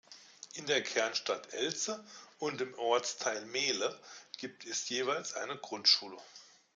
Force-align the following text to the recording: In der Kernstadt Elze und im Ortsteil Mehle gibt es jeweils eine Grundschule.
In 0.55 0.65
der 0.65 0.81
Kernstadt 0.81 1.53
Elze 1.53 2.03
und 2.39 2.59
im 2.59 2.73
Ortsteil 2.79 3.45
Mehle 3.45 3.95
gibt 4.39 4.65
es 4.65 4.89
jeweils 4.89 5.35
eine 5.35 5.57
Grundschule. 5.57 6.17